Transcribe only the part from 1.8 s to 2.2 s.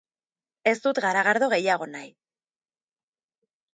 nahi.